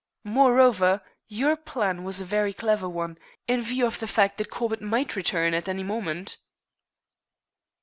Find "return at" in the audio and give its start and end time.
5.15-5.69